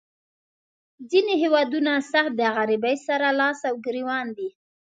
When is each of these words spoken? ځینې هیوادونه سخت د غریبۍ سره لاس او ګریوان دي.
ځینې 1.09 1.33
هیوادونه 1.43 1.91
سخت 2.11 2.33
د 2.37 2.41
غریبۍ 2.57 2.95
سره 3.07 3.27
لاس 3.39 3.59
او 3.69 3.75
ګریوان 3.85 4.27
دي. 4.37 4.49